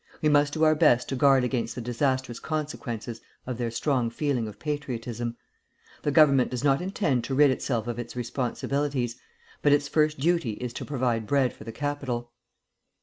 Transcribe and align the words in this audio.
We 0.19 0.29
must 0.29 0.53
do 0.53 0.63
our 0.63 0.73
best 0.73 1.09
to 1.09 1.15
guard 1.15 1.43
against 1.43 1.75
the 1.75 1.79
disastrous 1.81 2.39
consequences 2.39 3.21
of 3.45 3.59
their 3.59 3.69
strong 3.69 4.09
feeling 4.09 4.47
of 4.47 4.57
patriotism. 4.57 5.37
The 6.01 6.09
Government 6.09 6.49
does 6.49 6.63
not 6.63 6.81
intend 6.81 7.23
to 7.25 7.35
rid 7.35 7.51
itself 7.51 7.85
of 7.85 7.99
its 7.99 8.15
responsibilities, 8.15 9.17
but 9.61 9.73
its 9.73 9.87
first 9.87 10.19
duty 10.19 10.53
is 10.53 10.73
to 10.73 10.85
provide 10.85 11.27
bread 11.27 11.53
for 11.53 11.65
the 11.65 11.71
capital.' 11.71 12.31